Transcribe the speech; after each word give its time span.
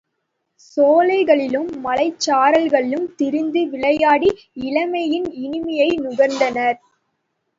சோலைகளிலும், 0.61 1.67
மலைச்சாரல்களிலும் 1.83 3.05
திரிந்து 3.15 3.61
விளையாடி 3.67 4.29
இளமையின் 4.61 5.27
இனிமையை 5.41 5.89
நுகர்ந்தனர். 5.97 6.79